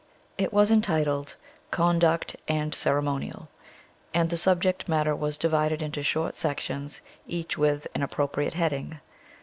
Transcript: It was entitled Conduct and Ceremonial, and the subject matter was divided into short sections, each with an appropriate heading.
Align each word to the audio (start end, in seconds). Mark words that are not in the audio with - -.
It 0.35 0.51
was 0.51 0.71
entitled 0.71 1.35
Conduct 1.69 2.35
and 2.47 2.73
Ceremonial, 2.73 3.49
and 4.15 4.31
the 4.31 4.35
subject 4.35 4.89
matter 4.89 5.15
was 5.15 5.37
divided 5.37 5.79
into 5.83 6.01
short 6.01 6.33
sections, 6.33 7.01
each 7.27 7.55
with 7.55 7.85
an 7.93 8.01
appropriate 8.01 8.55
heading. 8.55 8.99